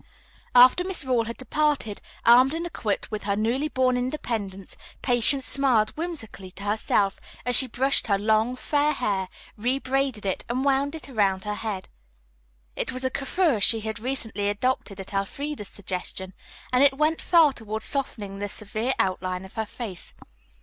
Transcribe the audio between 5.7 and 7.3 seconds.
whimsically to herself